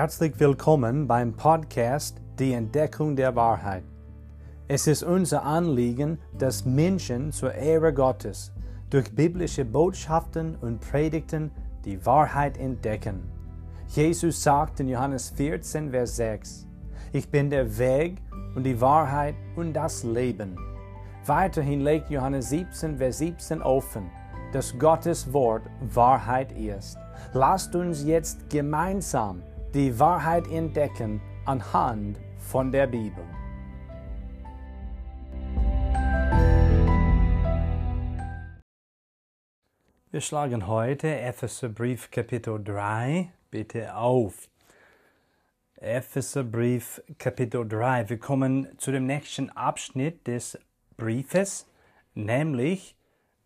[0.00, 3.82] Herzlich willkommen beim Podcast Die Entdeckung der Wahrheit.
[4.68, 8.52] Es ist unser Anliegen, dass Menschen zur Ehre Gottes
[8.90, 11.50] durch biblische Botschaften und Predigten
[11.84, 13.28] die Wahrheit entdecken.
[13.88, 16.68] Jesus sagt in Johannes 14, Vers 6,
[17.12, 18.18] Ich bin der Weg
[18.54, 20.56] und die Wahrheit und das Leben.
[21.26, 24.08] Weiterhin legt Johannes 17, Vers 17 offen,
[24.52, 26.98] dass Gottes Wort Wahrheit ist.
[27.32, 29.42] Lasst uns jetzt gemeinsam
[29.74, 33.24] die Wahrheit entdecken anhand von der Bibel.
[40.10, 44.48] Wir schlagen heute Epheserbrief Kapitel 3 bitte auf.
[45.76, 48.08] Epheserbrief Kapitel 3.
[48.08, 50.58] Wir kommen zu dem nächsten Abschnitt des
[50.96, 51.66] Briefes,
[52.14, 52.96] nämlich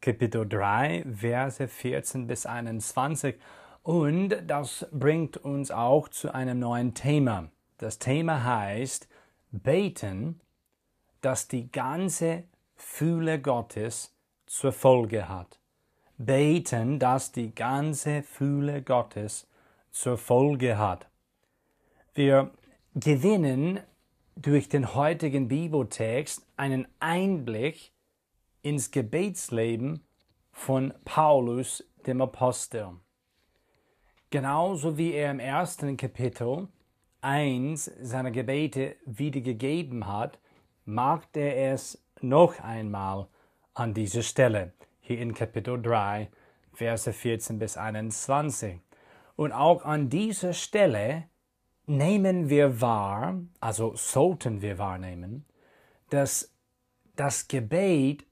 [0.00, 3.36] Kapitel 3, Verse 14 bis 21.
[3.82, 7.50] Und das bringt uns auch zu einem neuen Thema.
[7.78, 9.08] Das Thema heißt
[9.50, 10.40] Beten,
[11.20, 12.44] das die ganze
[12.76, 14.14] Fühle Gottes
[14.46, 15.58] zur Folge hat.
[16.16, 19.48] Beten, das die ganze Fühle Gottes
[19.90, 21.08] zur Folge hat.
[22.14, 22.52] Wir
[22.94, 23.80] gewinnen
[24.36, 27.92] durch den heutigen Bibeltext einen Einblick
[28.62, 30.04] ins Gebetsleben
[30.52, 32.90] von Paulus dem Apostel.
[34.32, 36.66] Genauso wie er im ersten Kapitel
[37.20, 40.38] eins seiner Gebete wiedergegeben hat,
[40.86, 43.28] macht er es noch einmal
[43.74, 46.30] an dieser Stelle, hier in Kapitel 3,
[46.72, 48.80] Verse 14 bis 21.
[49.36, 51.24] Und auch an dieser Stelle
[51.84, 55.44] nehmen wir wahr, also sollten wir wahrnehmen,
[56.08, 56.54] dass
[57.16, 58.24] das Gebet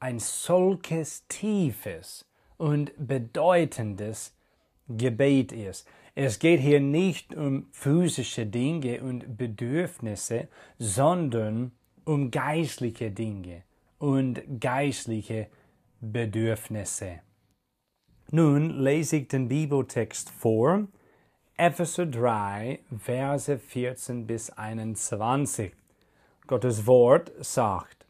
[0.00, 4.34] ein solches tiefes und bedeutendes
[4.88, 5.86] Gebet ist.
[6.14, 11.72] Es geht hier nicht um physische Dinge und Bedürfnisse, sondern
[12.04, 13.62] um geistliche Dinge
[13.98, 15.48] und geistliche
[16.00, 17.20] Bedürfnisse.
[18.30, 20.86] Nun lese ich den Bibeltext vor,
[21.56, 25.72] Epheser 3, Verse 14 bis 21.
[26.46, 28.06] Gottes Wort sagt,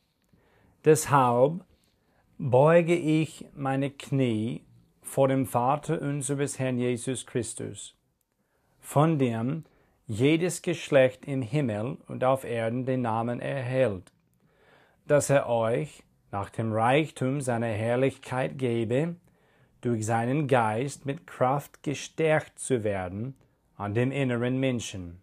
[0.85, 1.65] Deshalb
[2.39, 4.63] beuge ich meine Knie
[5.09, 7.97] vor dem Vater unseres Herrn Jesus Christus,
[8.79, 9.65] von dem
[10.07, 14.13] jedes Geschlecht im Himmel und auf Erden den Namen erhält,
[15.07, 19.17] dass er euch nach dem Reichtum seiner Herrlichkeit gebe,
[19.81, 23.35] durch seinen Geist mit Kraft gestärkt zu werden
[23.77, 25.23] an dem inneren Menschen,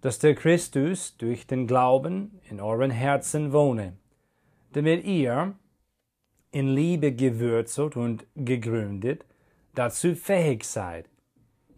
[0.00, 3.96] dass der Christus durch den Glauben in euren Herzen wohne,
[4.72, 5.54] damit ihr
[6.52, 9.24] in Liebe gewürzelt und gegründet,
[9.74, 11.08] dazu fähig seid,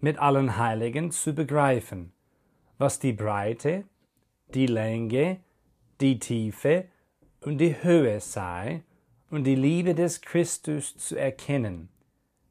[0.01, 2.13] mit allen Heiligen zu begreifen,
[2.79, 3.85] was die Breite,
[4.55, 5.41] die Länge,
[6.01, 6.85] die Tiefe
[7.41, 8.83] und die Höhe sei,
[9.31, 11.89] und die Liebe des Christus zu erkennen,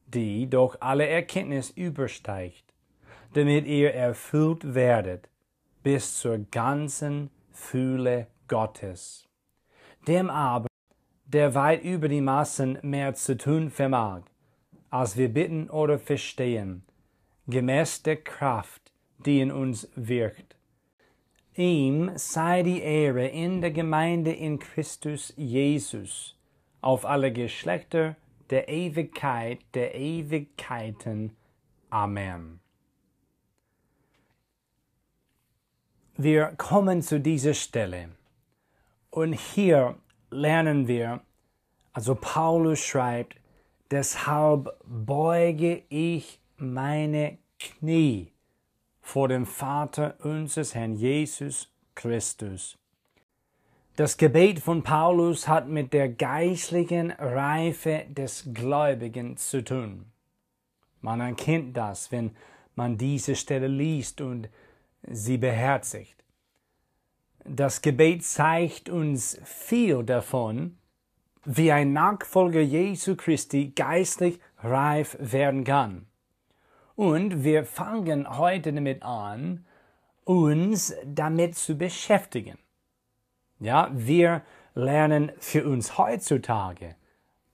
[0.05, 2.63] die doch alle Erkenntnis übersteigt,
[3.33, 5.29] damit ihr erfüllt werdet
[5.83, 9.27] bis zur ganzen Fühle Gottes.
[10.07, 10.67] Dem aber
[11.27, 14.21] der weit über die Maßen mehr zu tun vermag,
[14.89, 16.83] als wir bitten oder verstehen,
[17.47, 18.93] gemäß der Kraft,
[19.25, 20.55] die in uns wirkt.
[21.55, 26.37] Ihm sei die Ehre in der Gemeinde in Christus Jesus
[26.81, 28.15] auf alle Geschlechter
[28.49, 31.35] der Ewigkeit der Ewigkeiten.
[31.89, 32.59] Amen.
[36.15, 38.09] Wir kommen zu dieser Stelle
[39.09, 39.95] und hier
[40.29, 41.21] lernen wir,
[41.93, 43.37] also Paulus schreibt,
[43.91, 48.31] deshalb beuge ich meine Knie
[49.01, 52.77] vor dem Vater unseres Herrn Jesus Christus.
[53.95, 60.05] Das Gebet von Paulus hat mit der geistlichen Reife des Gläubigen zu tun.
[61.01, 62.35] Man erkennt das, wenn
[62.75, 64.49] man diese Stelle liest und
[65.01, 66.16] sie beherzigt.
[67.49, 70.77] Das Gebet zeigt uns viel davon,
[71.45, 76.07] wie ein Nachfolger Jesu Christi geistlich reif werden kann.
[76.95, 79.65] Und wir fangen heute damit an,
[80.25, 82.57] uns damit zu beschäftigen.
[83.59, 84.41] Ja, wir
[84.75, 86.95] lernen für uns heutzutage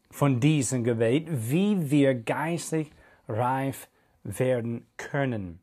[0.09, 2.89] von diesem Gebet, wie wir geistlich
[3.27, 3.87] reif
[4.23, 5.59] werden können.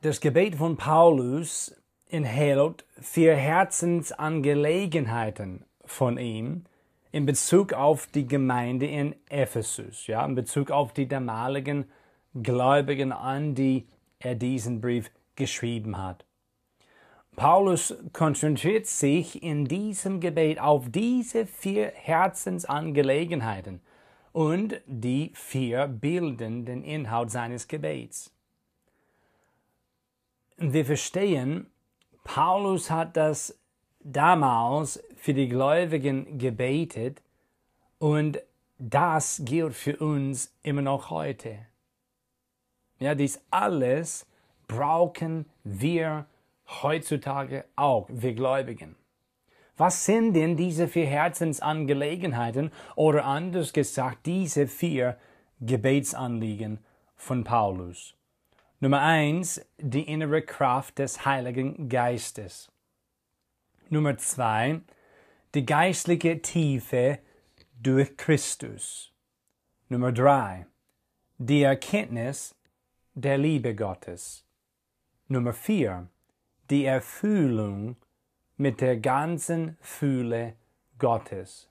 [0.00, 1.76] Das Gebet von Paulus
[2.14, 6.64] enthält vier Herzensangelegenheiten von ihm
[7.12, 11.86] in Bezug auf die Gemeinde in Ephesus, ja, in Bezug auf die damaligen
[12.34, 13.86] Gläubigen an die
[14.18, 16.24] er diesen Brief geschrieben hat.
[17.36, 23.80] Paulus konzentriert sich in diesem Gebet auf diese vier Herzensangelegenheiten
[24.32, 28.30] und die vier bilden den Inhalt seines Gebets.
[30.56, 31.66] Wir verstehen,
[32.24, 33.58] Paulus hat das
[34.00, 37.22] damals für die Gläubigen gebetet
[37.98, 38.40] und
[38.78, 41.58] das gilt für uns immer noch heute.
[42.98, 44.26] Ja, dies alles
[44.66, 46.26] brauchen wir
[46.82, 48.96] heutzutage auch, wir Gläubigen.
[49.76, 55.18] Was sind denn diese vier Herzensangelegenheiten oder anders gesagt diese vier
[55.60, 56.78] Gebetsanliegen
[57.16, 58.14] von Paulus?
[58.84, 62.70] Nummer eins, die innere Kraft des Heiligen Geistes.
[63.88, 64.82] Nummer zwei,
[65.54, 67.18] die geistliche Tiefe
[67.80, 69.10] durch Christus.
[69.88, 70.66] Nummer drei,
[71.38, 72.54] die Erkenntnis
[73.14, 74.44] der Liebe Gottes.
[75.28, 76.08] Nummer vier,
[76.68, 77.96] die Erfüllung
[78.58, 80.56] mit der ganzen Fühle
[80.98, 81.70] Gottes.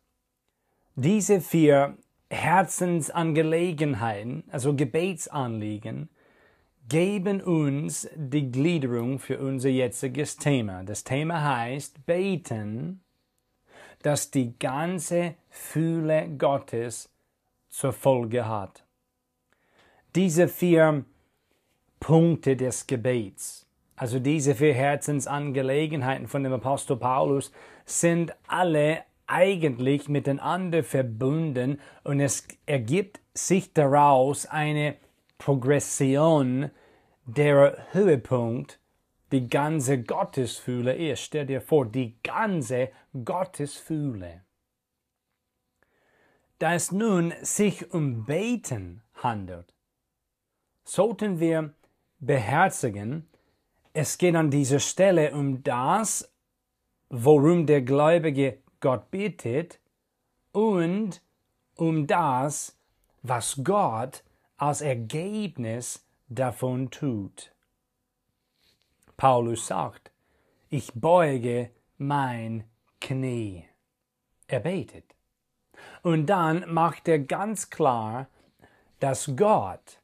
[0.95, 1.95] Diese vier
[2.31, 6.09] Herzensangelegenheiten, also Gebetsanliegen,
[6.89, 10.83] geben uns die Gliederung für unser jetziges Thema.
[10.83, 13.01] Das Thema heißt Beten,
[14.01, 17.09] das die ganze Fühle Gottes
[17.69, 18.83] zur Folge hat.
[20.15, 21.06] Diese vier
[22.00, 23.65] Punkte des Gebets,
[23.95, 27.51] also diese vier Herzensangelegenheiten von dem Apostel Paulus,
[27.85, 34.97] sind alle eigentlich miteinander verbunden und es ergibt sich daraus eine
[35.38, 36.71] Progression,
[37.25, 38.80] der Höhepunkt
[39.31, 41.21] die ganze Gottesfühle ist.
[41.21, 42.91] Stell dir vor, die ganze
[43.25, 44.44] Gottesfühle.
[46.59, 49.74] Da es nun sich um Beten handelt,
[50.83, 51.74] sollten wir
[52.19, 53.27] beherzigen,
[53.94, 56.31] es geht an dieser Stelle um das,
[57.09, 59.80] worum der Gläubige Gott bittet
[60.51, 61.21] und
[61.75, 62.77] um das,
[63.21, 64.24] was Gott
[64.63, 67.54] als Ergebnis davon tut.
[69.18, 70.13] Paulus sagt,
[70.69, 72.63] ich beuge mein
[73.01, 73.65] Knie.
[74.48, 75.15] Er betet.
[76.01, 78.30] Und dann macht er ganz klar,
[79.01, 80.00] dass Gott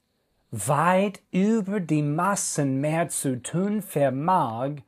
[0.52, 4.82] weit über die Massen mehr zu tun vermag,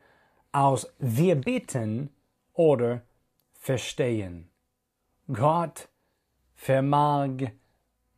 [0.52, 2.10] als wir bitten
[2.52, 3.04] oder
[3.54, 4.50] verstehen.
[5.32, 5.88] Gott
[6.56, 7.54] vermag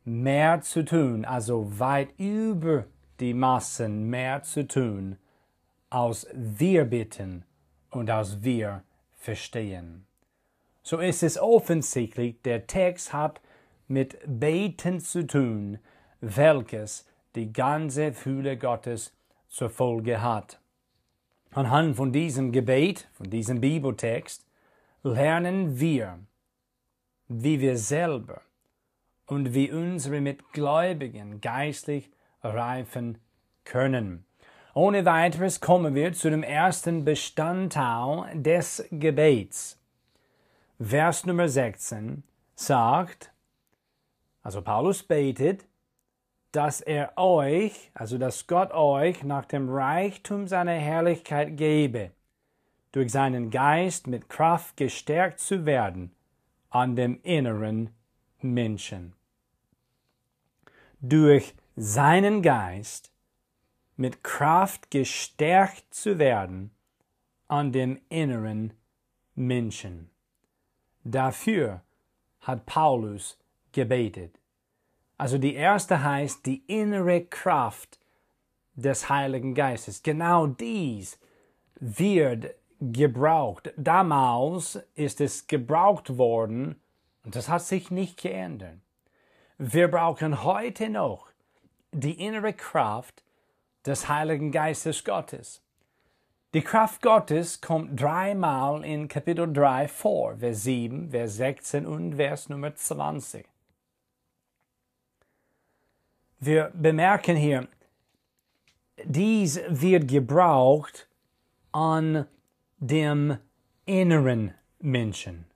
[0.04, 2.84] mehr zu tun, also weit über
[3.20, 5.16] die Massen mehr zu tun,
[5.90, 7.44] als wir bitten
[7.90, 8.82] und als wir
[9.16, 10.06] verstehen.
[10.82, 13.40] So ist es offensichtlich, der Text hat
[13.88, 15.78] mit Beten zu tun,
[16.20, 19.12] welches die ganze Fühle Gottes
[19.48, 20.60] zur Folge hat.
[21.52, 24.44] Anhand von diesem Gebet, von diesem Bibeltext,
[25.02, 26.18] lernen wir,
[27.28, 28.42] wie wir selber
[29.26, 32.10] und wie unsere Mitgläubigen geistlich
[32.42, 33.18] reifen
[33.64, 34.24] können.
[34.74, 39.80] Ohne weiteres kommen wir zu dem ersten Bestandteil des Gebets.
[40.80, 42.24] Vers Nummer 16
[42.56, 43.32] sagt,
[44.42, 45.64] also Paulus betet,
[46.50, 52.10] dass er euch, also dass Gott euch nach dem Reichtum seiner Herrlichkeit gebe,
[52.92, 56.14] durch seinen Geist mit Kraft gestärkt zu werden
[56.70, 57.90] an dem inneren
[58.44, 59.14] Menschen.
[61.00, 63.10] Durch seinen Geist
[63.96, 66.70] mit Kraft gestärkt zu werden
[67.48, 68.72] an dem inneren
[69.34, 70.10] Menschen.
[71.02, 71.82] Dafür
[72.40, 73.38] hat Paulus
[73.72, 74.38] gebetet.
[75.16, 77.98] Also die erste heißt die innere Kraft
[78.74, 80.02] des Heiligen Geistes.
[80.02, 81.18] Genau dies
[81.78, 83.72] wird gebraucht.
[83.76, 86.80] Damals ist es gebraucht worden
[87.24, 88.78] und das hat sich nicht geändert.
[89.58, 91.28] Wir brauchen heute noch
[91.92, 93.22] die innere Kraft
[93.86, 95.62] des Heiligen Geistes Gottes.
[96.54, 102.48] Die Kraft Gottes kommt dreimal in Kapitel 3 vor, Vers 7, Vers 16 und Vers
[102.48, 103.46] Nummer 20.
[106.38, 107.66] Wir bemerken hier,
[109.04, 111.08] dies wird gebraucht
[111.72, 112.26] an
[112.78, 113.38] dem
[113.86, 115.46] inneren Menschen.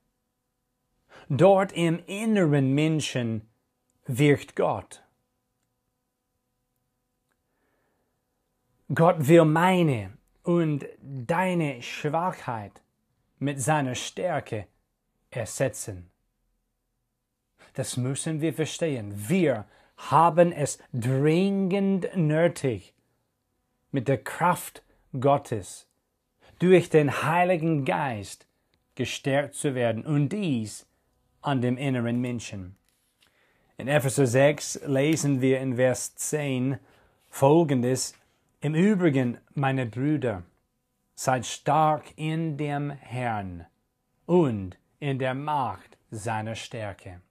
[1.31, 3.47] Dort im inneren Menschen
[4.07, 5.03] wirkt Gott.
[8.91, 12.81] Gott will meine und deine Schwachheit
[13.37, 14.65] mit seiner Stärke
[15.29, 16.09] ersetzen.
[17.75, 19.13] Das müssen wir verstehen.
[19.29, 19.67] Wir
[19.97, 22.95] haben es dringend nötig,
[23.91, 24.83] mit der Kraft
[25.19, 25.87] Gottes,
[26.57, 28.47] durch den Heiligen Geist
[28.95, 30.88] gestärkt zu werden und dies
[31.41, 32.75] an dem inneren Menschen.
[33.77, 36.79] In Epheser 6 lesen wir in Vers 10
[37.29, 38.13] folgendes,
[38.61, 40.43] Im Übrigen, meine Brüder,
[41.15, 43.65] seid stark in dem Herrn
[44.25, 47.21] und in der Macht seiner Stärke.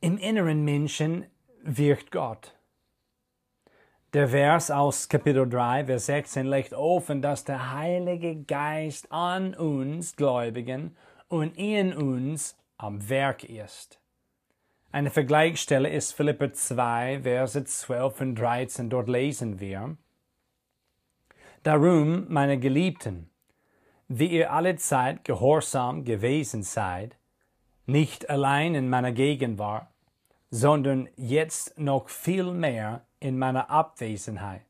[0.00, 1.26] Im inneren Menschen
[1.62, 2.53] wirkt Gott.
[4.14, 10.14] Der Vers aus Kapitel 3, Vers 16 legt offen, dass der Heilige Geist an uns
[10.14, 13.98] Gläubigen und in uns am Werk ist.
[14.92, 18.88] Eine Vergleichsstelle ist Philipper 2, Verse 12 und 13.
[18.88, 19.96] Dort lesen wir,
[21.64, 23.28] Darum, meine Geliebten,
[24.06, 27.16] wie ihr alle Zeit gehorsam gewesen seid,
[27.84, 29.88] nicht allein in meiner Gegenwart,
[30.52, 34.66] sondern jetzt noch viel mehr in meiner Abwesenheit.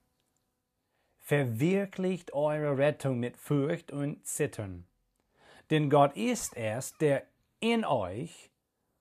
[1.18, 4.86] Verwirklicht eure Rettung mit Furcht und Zittern.
[5.70, 7.24] Denn Gott ist es, der
[7.58, 8.52] in euch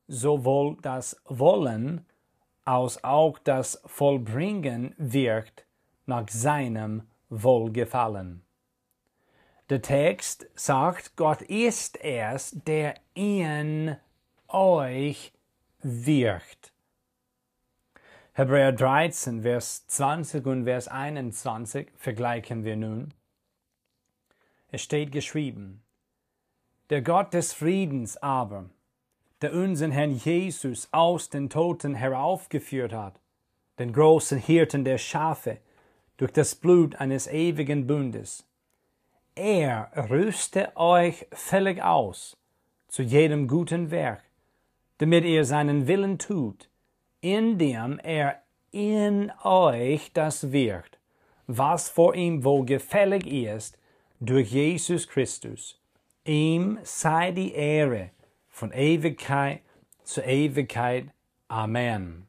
[0.08, 2.04] sowohl das Wollen
[2.66, 5.68] als auch das Vollbringen wirkt
[6.08, 8.44] nach seinem Wohlgefallen.
[9.70, 13.98] Der Text sagt, Gott ist es, der in
[14.48, 15.32] euch
[15.84, 16.73] wirkt.
[18.36, 23.14] Hebräer 13, Vers 20 und Vers 21 vergleichen wir nun.
[24.72, 25.84] Es steht geschrieben,
[26.90, 28.72] der Gott des Friedens aber,
[29.44, 33.20] der unseren Herrn Jesus aus den Toten heraufgeführt hat,
[33.78, 35.60] den großen Hirten der Schafe,
[36.18, 38.48] durch das Blut eines ewigen Bundes.
[39.36, 42.36] Er rüste euch völlig aus
[42.88, 44.24] zu jedem guten Werk,
[44.98, 46.68] damit ihr seinen Willen tut,
[47.24, 51.00] indem er in euch das wirkt,
[51.48, 53.78] was vor ihm wohl gefällig ist,
[54.20, 55.80] durch Jesus Christus.
[56.26, 58.10] Ihm sei die Ehre
[58.50, 59.62] von Ewigkeit
[60.04, 61.06] zu Ewigkeit.
[61.48, 62.28] Amen.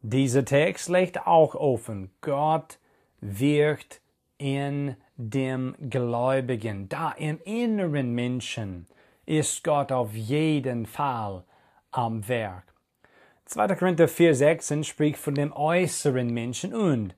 [0.00, 2.78] Dieser Text legt auch offen, Gott
[3.20, 4.00] wirkt
[4.38, 6.88] in dem Gläubigen.
[6.88, 8.86] Da im inneren Menschen
[9.26, 11.44] ist Gott auf jeden Fall
[11.90, 12.69] am Werk.
[13.50, 13.74] 2.
[13.74, 17.16] Korinther 4, 16 spricht von dem äußeren Menschen und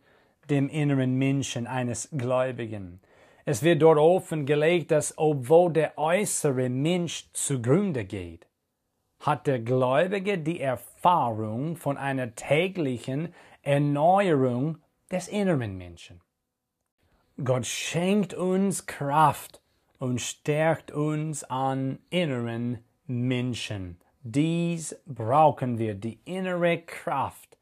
[0.48, 3.02] dem inneren Menschen eines Gläubigen.
[3.44, 8.46] Es wird dort offengelegt, dass obwohl der äußere Mensch zugrunde geht,
[9.20, 14.78] hat der Gläubige die Erfahrung von einer täglichen Erneuerung
[15.10, 16.22] des inneren Menschen.
[17.44, 19.60] Gott schenkt uns Kraft
[19.98, 24.01] und stärkt uns an inneren Menschen.
[24.22, 27.58] Dies brauchen wir, die innere Kraft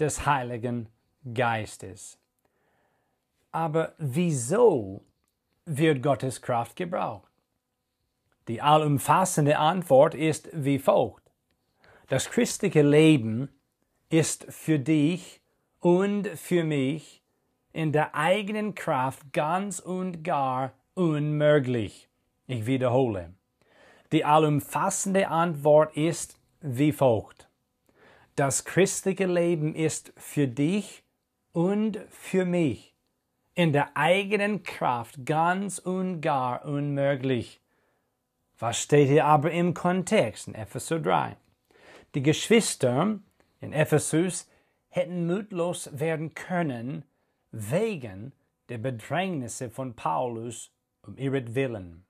[0.00, 0.88] des Heiligen
[1.32, 2.18] Geistes.
[3.52, 5.04] Aber wieso
[5.64, 7.30] wird Gottes Kraft gebraucht?
[8.48, 11.30] Die allumfassende Antwort ist wie folgt.
[12.08, 13.48] Das christliche Leben
[14.08, 15.40] ist für dich
[15.78, 17.22] und für mich
[17.72, 22.08] in der eigenen Kraft ganz und gar unmöglich.
[22.48, 23.32] Ich wiederhole.
[24.12, 27.48] Die allumfassende Antwort ist wie folgt.
[28.36, 31.02] Das christliche Leben ist für dich
[31.52, 32.94] und für mich
[33.54, 37.60] in der eigenen Kraft ganz und gar unmöglich.
[38.58, 41.36] Was steht hier aber im Kontext in Epheser 3?
[42.14, 43.18] Die Geschwister
[43.60, 44.46] in Ephesus
[44.88, 47.04] hätten mutlos werden können
[47.50, 48.32] wegen
[48.68, 50.70] der Bedrängnisse von Paulus
[51.02, 52.04] um ihretwillen.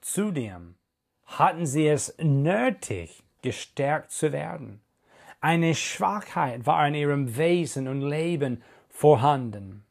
[0.00, 0.76] Zudem
[1.28, 4.80] hatten sie es nötig, gestärkt zu werden.
[5.40, 9.84] Eine Schwachheit war in ihrem Wesen und Leben vorhanden.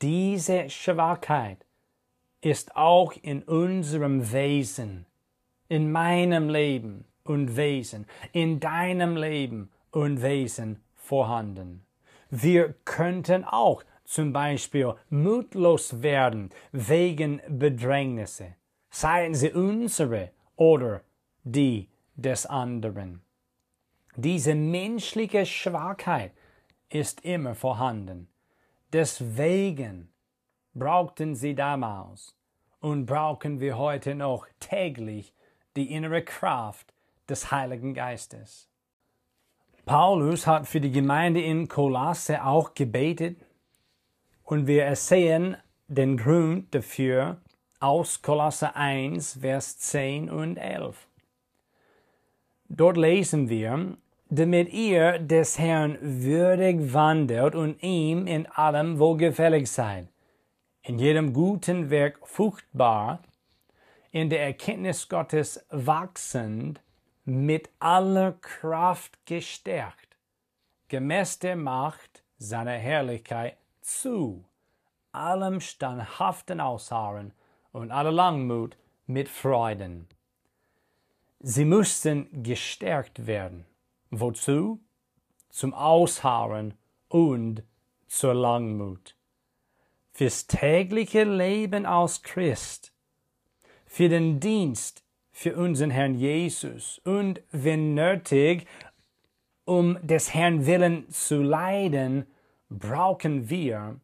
[0.00, 1.66] Diese Schwachheit
[2.40, 5.06] ist auch in unserem Wesen,
[5.68, 11.84] in meinem Leben und Wesen, in deinem Leben und Wesen vorhanden.
[12.30, 18.54] Wir könnten auch zum Beispiel mutlos werden wegen Bedrängnisse,
[18.90, 21.02] seien sie unsere oder
[21.44, 23.22] die des anderen.
[24.16, 26.32] Diese menschliche Schwachheit
[26.88, 28.28] ist immer vorhanden.
[28.92, 30.08] Deswegen
[30.74, 32.34] brauchten sie damals
[32.80, 35.34] und brauchen wir heute noch täglich
[35.76, 36.94] die innere Kraft
[37.28, 38.68] des Heiligen Geistes.
[39.84, 43.38] Paulus hat für die Gemeinde in Kolasse auch gebetet
[44.44, 45.56] und wir sehen
[45.88, 47.40] den Grund dafür
[47.80, 51.06] aus Kolosse 1, Vers 10 und 11.
[52.68, 53.96] Dort lesen wir,
[54.28, 60.08] damit ihr des Herrn würdig wandelt und ihm in allem wohlgefällig seid,
[60.82, 63.20] in jedem guten Werk fruchtbar,
[64.10, 66.80] in der Erkenntnis Gottes wachsend,
[67.24, 70.16] mit aller Kraft gestärkt,
[70.88, 74.44] gemäß der Macht seiner Herrlichkeit zu,
[75.12, 77.32] allem standhaften Ausharren
[77.76, 80.08] und aller Langmut mit Freuden.
[81.40, 83.66] Sie mussten gestärkt werden.
[84.10, 84.80] Wozu?
[85.50, 86.74] Zum Ausharren
[87.08, 87.62] und
[88.08, 89.14] zur Langmut.
[90.12, 92.92] Fürs tägliche Leben als Christ,
[93.84, 98.66] für den Dienst für unseren Herrn Jesus und, wenn nötig,
[99.66, 102.24] um des Herrn Willen zu leiden,
[102.70, 104.00] brauchen wir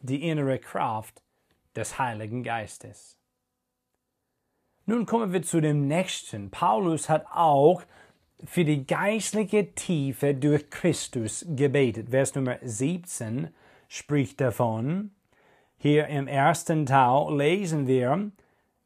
[0.00, 1.24] die innere Kraft
[1.74, 3.15] des Heiligen Geistes.
[4.88, 6.50] Nun kommen wir zu dem nächsten.
[6.50, 7.82] Paulus hat auch
[8.44, 12.10] für die geistliche Tiefe durch Christus gebetet.
[12.10, 13.48] Vers Nummer 17
[13.88, 15.10] spricht davon.
[15.76, 18.30] Hier im ersten Teil lesen wir,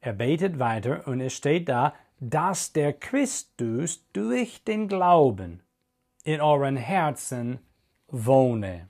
[0.01, 5.63] er betet weiter und es steht da, dass der Christus durch den Glauben
[6.25, 7.59] in euren Herzen
[8.09, 8.89] wohne.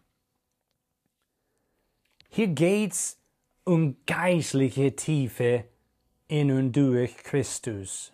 [2.29, 3.21] Hier geht's
[3.65, 5.65] um geistliche Tiefe
[6.31, 8.13] in und durch Christus.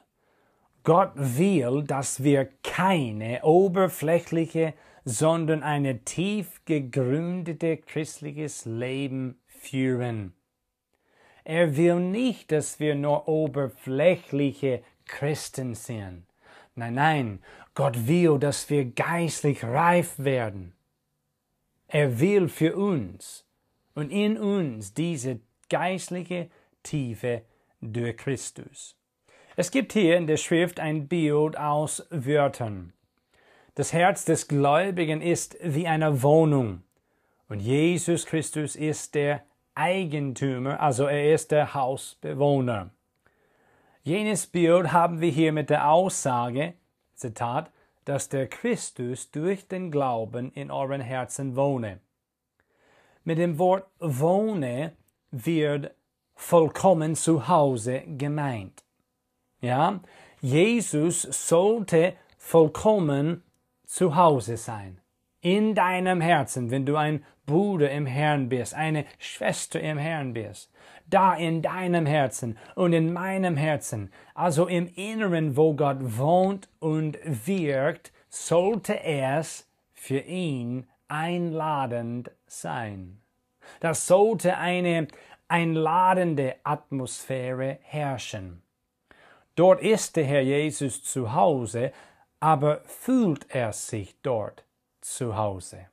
[0.85, 4.73] Gott will, dass wir keine oberflächliche,
[5.05, 10.33] sondern ein tief gegründetes christliches Leben führen.
[11.45, 16.25] Er will nicht, dass wir nur oberflächliche Christen sind.
[16.75, 17.43] Nein, nein,
[17.75, 20.73] Gott will, dass wir geistlich reif werden.
[21.87, 23.45] Er will für uns
[23.95, 26.49] und in uns diese geistliche
[26.83, 27.43] Tiefe
[27.93, 28.97] durch Christus.
[29.57, 32.93] Es gibt hier in der Schrift ein Bild aus Wörtern.
[33.75, 36.83] Das Herz des Gläubigen ist wie eine Wohnung
[37.49, 39.43] und Jesus Christus ist der
[39.75, 42.91] Eigentümer, also er ist der Hausbewohner.
[44.03, 46.75] Jenes Bild haben wir hier mit der Aussage,
[47.15, 47.71] Zitat,
[48.05, 52.01] dass der Christus durch den Glauben in euren Herzen wohne.
[53.25, 54.93] Mit dem Wort wohne
[55.31, 55.93] wird
[56.37, 58.85] vollkommen zu Hause gemeint.
[59.61, 60.01] Ja,
[60.41, 63.43] Jesus sollte vollkommen
[63.85, 65.01] zu Hause sein.
[65.41, 70.71] In deinem Herzen, wenn du ein Bruder im Herrn bist, eine Schwester im Herrn bist,
[71.09, 77.19] da in deinem Herzen und in meinem Herzen, also im Inneren, wo Gott wohnt und
[77.25, 83.21] wirkt, sollte es für ihn einladend sein.
[83.81, 85.09] Das sollte eine
[85.49, 88.63] einladende Atmosphäre herrschen.
[89.55, 91.93] Dort ist der Herr Jesus zu Hause,
[92.41, 94.65] aber fühlt er sich dort
[95.01, 95.87] zu Hause?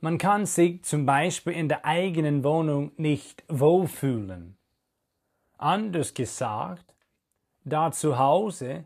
[0.00, 4.56] Man kann sich zum Beispiel in der eigenen Wohnung nicht wohlfühlen.
[5.56, 6.94] Anders gesagt,
[7.64, 8.84] da zu Hause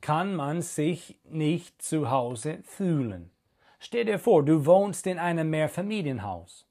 [0.00, 3.30] kann man sich nicht zu Hause fühlen.
[3.78, 6.66] Stell dir vor, du wohnst in einem Mehrfamilienhaus.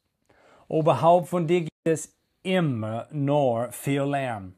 [0.67, 4.54] Oberhalb von dir gibt es immer nur viel Lärm.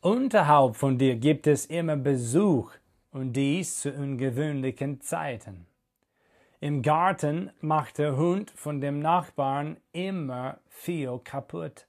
[0.00, 2.72] Unterhalb von dir gibt es immer Besuch
[3.12, 5.66] und dies zu ungewöhnlichen Zeiten.
[6.60, 11.86] Im Garten macht der Hund von dem Nachbarn immer viel kaputt.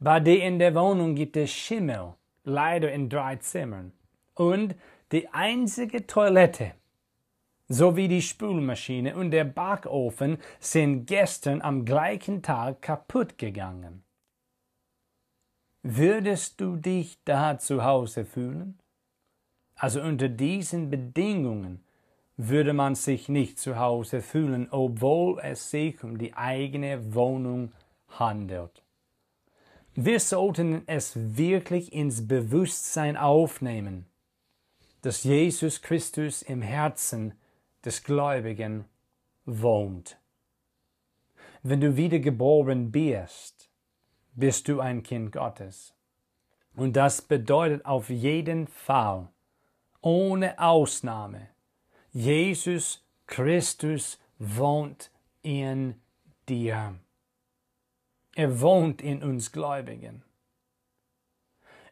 [0.00, 3.92] Bei dir in der Wohnung gibt es Schimmel, leider in drei Zimmern.
[4.34, 4.74] Und
[5.10, 6.72] die einzige Toilette
[7.68, 14.02] sowie die Spülmaschine und der Backofen sind gestern am gleichen Tag kaputt gegangen.
[15.82, 18.78] Würdest du dich da zu Hause fühlen?
[19.74, 21.84] Also unter diesen Bedingungen
[22.36, 27.72] würde man sich nicht zu Hause fühlen, obwohl es sich um die eigene Wohnung
[28.08, 28.82] handelt.
[29.94, 34.06] Wir sollten es wirklich ins Bewusstsein aufnehmen,
[35.02, 37.34] dass Jesus Christus im Herzen
[37.84, 38.84] des Gläubigen
[39.44, 40.18] wohnt.
[41.62, 43.70] Wenn du wiedergeboren bist,
[44.34, 45.94] bist du ein Kind Gottes.
[46.74, 49.28] Und das bedeutet auf jeden Fall,
[50.00, 51.48] ohne Ausnahme,
[52.12, 55.10] Jesus Christus wohnt
[55.42, 55.96] in
[56.48, 56.94] dir.
[58.36, 60.22] Er wohnt in uns Gläubigen.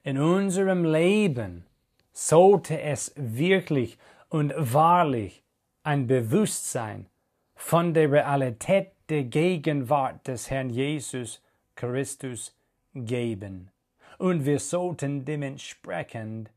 [0.04, 1.66] In unserem Leben
[2.12, 5.42] sollte es wirklich und wahrlich
[5.86, 7.06] ein Bewusstsein
[7.54, 11.40] von der Realität der Gegenwart des Herrn Jesus
[11.76, 12.56] Christus
[12.92, 13.70] geben.
[14.18, 16.50] Und wir sollten dementsprechend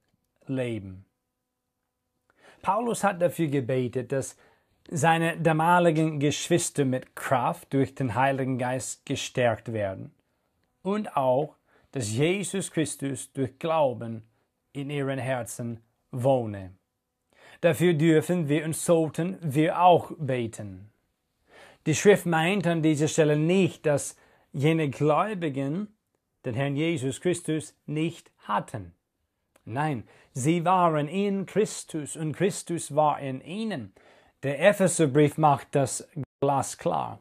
[0.47, 1.05] leben.
[2.63, 4.35] Paulus hat dafür gebetet, dass
[4.89, 10.11] seine damaligen Geschwister mit Kraft durch den Heiligen Geist gestärkt werden
[10.81, 11.55] und auch,
[11.91, 14.23] dass Jesus Christus durch Glauben
[14.73, 16.78] in ihren Herzen wohne.
[17.61, 20.89] Dafür dürfen wir und sollten wir auch beten.
[21.85, 24.15] Die Schrift meint an dieser Stelle nicht, dass
[24.53, 25.87] jene Gläubigen
[26.45, 28.93] den Herrn Jesus Christus nicht hatten.
[29.65, 33.93] Nein, sie waren in Christus und Christus war in ihnen.
[34.43, 36.07] Der Epheserbrief macht das
[36.39, 37.19] glasklar.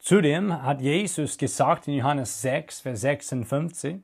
[0.00, 4.00] Zudem hat Jesus gesagt in Johannes 6, Vers 56,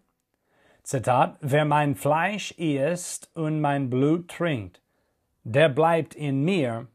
[0.84, 4.80] Zitat, wer mein Fleisch isst und mein Blut trinkt,
[5.48, 6.88] der bleibt in mir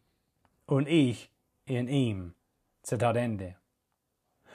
[0.68, 1.32] und ich
[1.66, 2.36] in ihm.
[2.84, 3.56] Zitat Ende.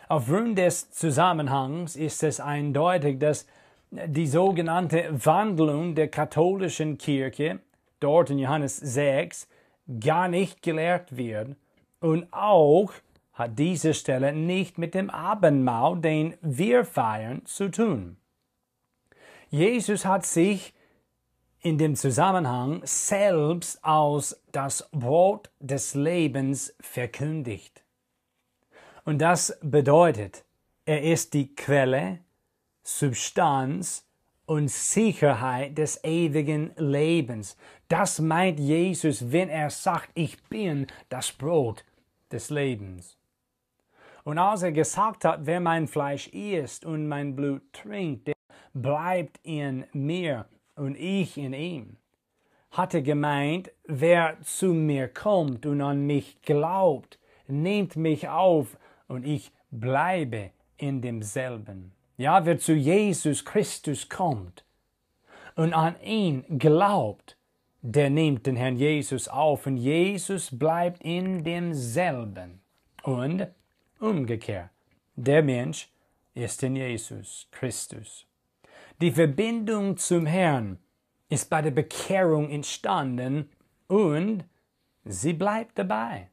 [0.09, 3.47] Aufgrund des Zusammenhangs ist es eindeutig, dass
[3.91, 7.59] die sogenannte Wandlung der katholischen Kirche,
[8.01, 9.49] dort in Johannes 6,
[10.01, 11.57] gar nicht gelehrt wird
[12.01, 12.93] und auch
[13.33, 18.17] hat diese Stelle nicht mit dem Abendmahl, den wir feiern, zu tun.
[19.51, 20.75] Jesus hat sich
[21.69, 27.83] in dem Zusammenhang selbst als das Brot des Lebens verkündigt.
[29.05, 30.45] Und das bedeutet,
[30.87, 32.21] er ist die Quelle,
[32.83, 34.07] Substanz
[34.47, 37.59] und Sicherheit des ewigen Lebens.
[37.89, 41.85] Das meint Jesus, wenn er sagt, ich bin das Brot
[42.33, 43.19] des Lebens.
[44.25, 48.35] Und als er gesagt hat, wer mein Fleisch isst und mein Blut trinkt, der
[48.73, 50.47] bleibt in mir
[50.79, 51.97] und ich in ihm,
[52.71, 59.27] hat er gemeint, wer zu mir kommt und an mich glaubt, nimmt mich auf und
[59.27, 61.93] ich bleibe in demselben.
[62.17, 64.65] Ja, wer zu Jesus Christus kommt
[65.57, 67.37] und an ihn glaubt,
[67.81, 72.61] der nimmt den Herrn Jesus auf und Jesus bleibt in demselben.
[73.03, 73.47] Und
[74.01, 74.71] Umgekehrt,
[75.17, 75.89] der Mensch
[76.33, 78.28] ist in Jesus Christus.
[79.01, 80.81] Die Verbindung zum Herrn
[81.29, 83.49] ist bei der Bekehrung entstanden
[83.87, 84.45] und
[85.05, 86.31] sie bleibt dabei.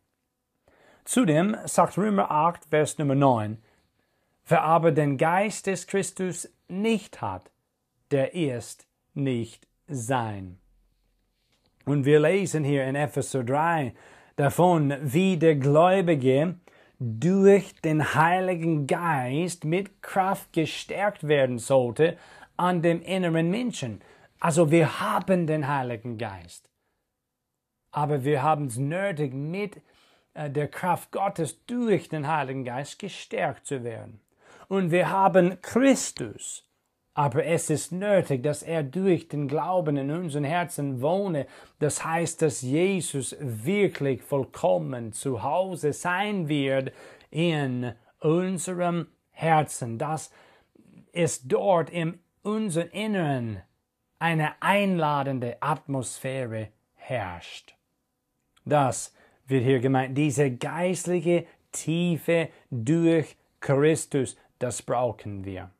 [1.03, 3.61] Zudem sagt Römer 8, Vers Nummer 9,
[4.47, 7.51] wer aber den Geist des Christus nicht hat,
[8.09, 10.57] der ist nicht sein.
[11.85, 13.93] Und wir lesen hier in Epheser 3
[14.37, 16.55] davon, wie der Gläubige
[16.97, 22.17] durch den Heiligen Geist mit Kraft gestärkt werden sollte
[22.57, 24.01] an dem inneren Menschen.
[24.39, 26.69] Also wir haben den Heiligen Geist.
[27.91, 29.81] Aber wir haben es nötig, mit
[30.33, 34.19] äh, der Kraft Gottes durch den Heiligen Geist gestärkt zu werden.
[34.67, 36.69] Und wir haben Christus.
[37.13, 41.47] Aber es ist nötig, dass er durch den Glauben in unseren Herzen wohne.
[41.79, 46.91] Das heißt, dass Jesus wirklich vollkommen zu Hause sein wird
[47.31, 50.29] in unserem Herzen, dass
[51.13, 53.61] es dort in unserem Inneren
[54.19, 57.75] eine einladende Atmosphäre herrscht.
[58.63, 59.13] Das
[59.47, 65.71] wird hier gemeint, diese geistliche Tiefe durch Christus, das brauchen wir.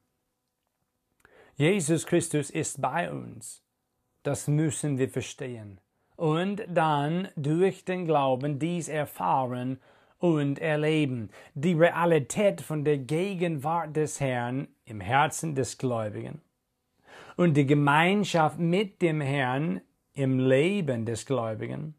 [1.56, 3.64] Jesus Christus ist bei uns.
[4.24, 5.80] Das müssen wir verstehen.
[6.18, 9.80] Und dann durch den Glauben dies erfahren
[10.20, 11.30] und erleben.
[11.54, 16.42] Die Realität von der Gegenwart des Herrn im Herzen des Gläubigen.
[17.36, 19.82] Und die Gemeinschaft mit dem Herrn
[20.14, 21.96] im Leben des Gläubigen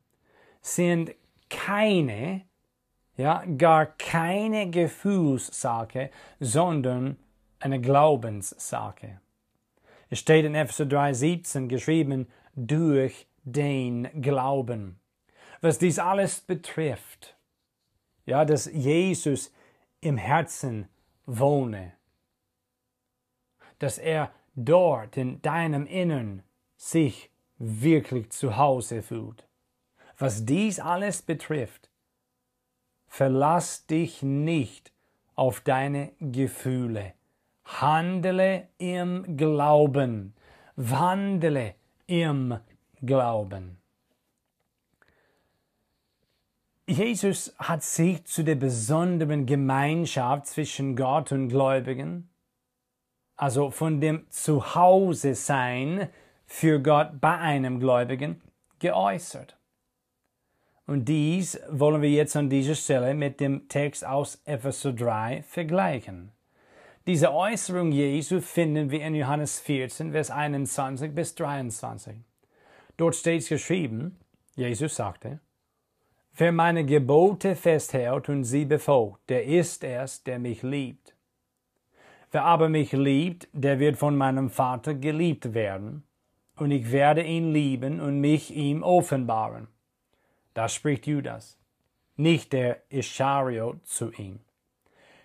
[0.63, 1.15] sind
[1.49, 2.43] keine,
[3.17, 7.17] ja, gar keine Gefühlssache, sondern
[7.61, 9.21] eine Glaubenssache.
[10.09, 14.99] Es steht in Epheser 3,17 geschrieben, durch den Glauben.
[15.61, 17.37] Was dies alles betrifft,
[18.25, 19.53] ja, dass Jesus
[20.01, 20.89] im Herzen
[21.27, 21.93] wohne,
[23.79, 26.42] dass er dort in deinem Innern
[26.77, 29.47] sich wirklich zu Hause fühlt.
[30.19, 31.90] Was dies alles betrifft,
[33.07, 34.92] verlass dich nicht
[35.35, 37.12] auf deine Gefühle.
[37.64, 40.35] Handele im Glauben.
[40.77, 41.75] Wandele
[42.07, 42.59] im
[43.03, 43.79] Glauben.
[46.88, 52.29] Jesus hat sich zu der besonderen Gemeinschaft zwischen Gott und Gläubigen,
[53.37, 56.09] also von dem Zuhause sein
[56.46, 58.40] für Gott bei einem Gläubigen,
[58.79, 59.57] geäußert.
[60.87, 66.31] Und dies wollen wir jetzt an dieser Stelle mit dem Text aus Epheser 3 vergleichen.
[67.07, 72.16] Diese Äußerung Jesu finden wir in Johannes 14, Vers 21 bis 23.
[72.96, 74.16] Dort steht geschrieben,
[74.55, 75.40] Jesus sagte,
[76.38, 81.16] Wer meine Gebote festhält und sie befolgt, der ist es, der mich liebt.
[82.31, 86.03] Wer aber mich liebt, der wird von meinem Vater geliebt werden,
[86.57, 89.69] und ich werde ihn lieben und mich ihm offenbaren.
[90.55, 91.59] Da spricht Judas,
[92.17, 94.41] nicht der Ischariot zu ihm.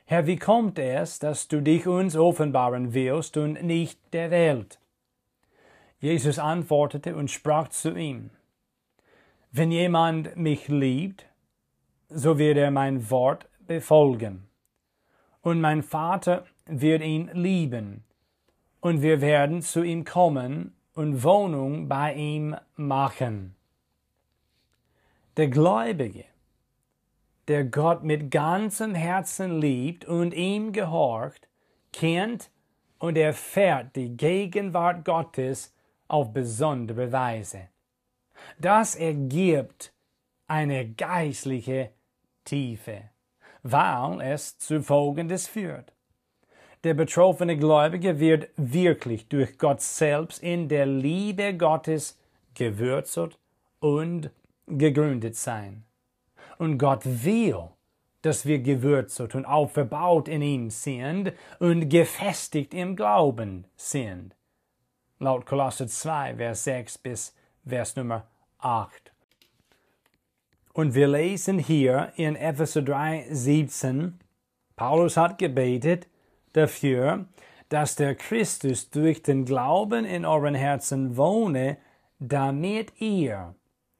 [0.05, 4.77] Herr, wie kommt es, dass du dich uns offenbaren willst und nicht der Welt?
[5.99, 8.31] Jesus antwortete und sprach zu ihm,
[9.51, 11.25] Wenn jemand mich liebt,
[12.09, 14.49] so wird er mein Wort befolgen.
[15.41, 18.03] Und mein Vater wird ihn lieben,
[18.79, 23.55] und wir werden zu ihm kommen und Wohnung bei ihm machen.
[25.37, 26.25] Der Gläubige,
[27.47, 31.47] der Gott mit ganzem Herzen liebt und ihm gehorcht,
[31.93, 32.49] kennt
[32.99, 35.73] und erfährt die Gegenwart Gottes
[36.07, 37.69] auf besondere Weise.
[38.59, 39.93] Das ergibt
[40.47, 41.91] eine geistliche
[42.43, 43.09] Tiefe,
[43.63, 45.93] weil es zu Folgendes führt.
[46.83, 52.17] Der betroffene Gläubige wird wirklich durch Gott selbst in der Liebe Gottes
[52.55, 53.37] gewürzelt
[53.79, 54.31] und
[54.65, 55.83] gegründet sein.
[56.57, 57.69] Und Gott will,
[58.23, 64.35] dass wir gewürzelt und aufgebaut in ihm sind und gefestigt im Glauben sind.
[65.19, 68.25] Laut Kolosser 2, Vers 6 bis Vers Nummer
[68.57, 69.11] 8.
[70.73, 74.19] Und wir lesen hier in Epheser 3, 17,
[74.75, 76.07] Paulus hat gebetet,
[76.53, 77.25] dafür,
[77.69, 81.77] dass der Christus durch den Glauben in euren Herzen wohne,
[82.19, 83.55] damit ihr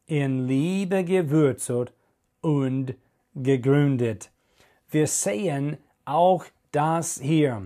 [0.05, 1.93] in Liebe gewürzelt
[2.41, 2.95] und
[3.33, 4.29] gegründet.
[4.89, 7.61] Wir sehen auch das hier.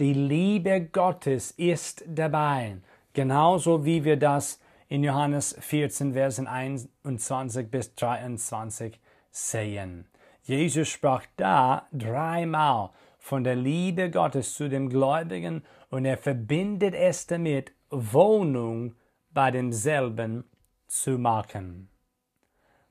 [0.00, 2.78] Die Liebe Gottes ist dabei,
[3.12, 8.98] genauso wie wir das in Johannes 14, Versen 21 bis 23
[9.30, 10.06] sehen.
[10.42, 12.90] Jesus sprach da dreimal
[13.24, 18.96] von der Liebe Gottes zu dem Gläubigen und er verbindet es damit, Wohnung
[19.32, 20.44] bei demselben
[20.88, 21.88] zu machen.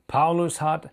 [0.08, 0.90] Paulus hat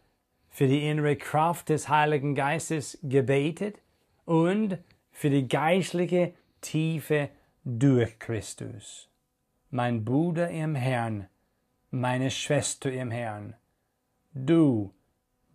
[0.48, 3.82] für die innere Kraft des Heiligen Geistes gebetet
[4.26, 4.78] und
[5.12, 7.30] für die geistliche Tiefe
[7.64, 9.10] durch Christus.
[9.72, 11.28] Mein Bruder im Herrn,
[11.90, 13.56] meine Schwester im Herrn,
[14.36, 14.94] du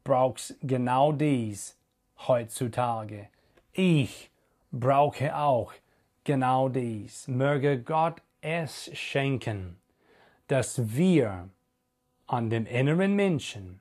[0.02, 1.78] brauchst genau dies
[2.26, 3.28] heutzutage.
[3.78, 4.30] Ich
[4.72, 5.70] brauche auch
[6.24, 7.28] genau dies.
[7.28, 9.76] Möge Gott es schenken,
[10.48, 11.50] dass wir
[12.26, 13.80] an dem inneren Menschen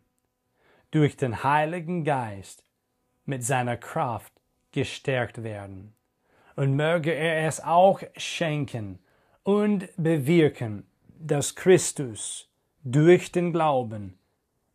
[0.91, 2.65] durch den Heiligen Geist
[3.23, 4.33] mit seiner Kraft
[4.73, 5.93] gestärkt werden.
[6.57, 8.99] Und möge er es auch schenken
[9.43, 10.85] und bewirken,
[11.17, 12.49] dass Christus
[12.83, 14.19] durch den Glauben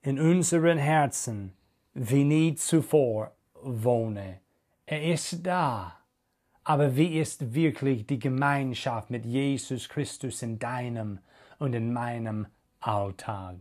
[0.01, 1.53] in unseren Herzen
[1.93, 4.41] wie nie zuvor wohne.
[4.91, 5.97] Er ist da.
[6.65, 11.21] Aber wie ist wirklich die Gemeinschaft mit Jesus Christus in deinem
[11.61, 12.49] und in meinem
[12.81, 13.59] Alltag?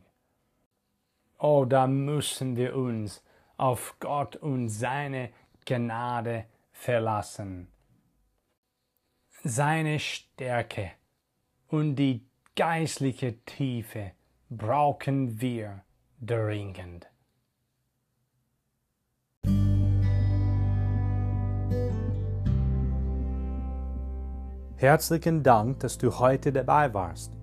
[1.38, 3.24] Oh, da müssen wir uns
[3.58, 5.30] auf Gott und seine
[5.66, 7.68] Gnade verlassen.
[9.44, 10.94] Seine Stärke
[11.68, 14.14] und die geistliche Tiefe
[14.50, 15.84] brauchen wir
[16.20, 17.09] dringend.
[24.80, 27.34] Herzlichen Dank, dass du heute dabei warst.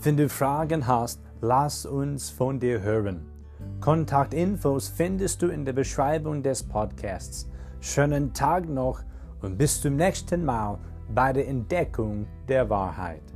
[0.00, 3.26] Wenn du Fragen hast, lass uns von dir hören.
[3.80, 7.50] Kontaktinfos findest du in der Beschreibung des Podcasts.
[7.80, 9.02] Schönen Tag noch
[9.42, 10.78] und bis zum nächsten Mal
[11.12, 13.33] bei der Entdeckung der Wahrheit.